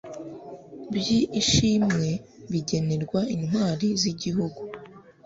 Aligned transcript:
by 0.95 1.07
ishimwe 1.41 2.09
bigenerwa 2.51 3.19
intwari 3.35 3.87
z 4.01 4.03
igihugu 4.13 4.61